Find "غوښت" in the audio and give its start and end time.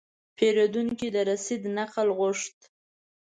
2.17-2.57